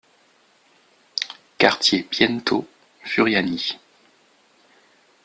[1.59, 2.65] Quartier Piento,
[3.05, 3.77] Furiani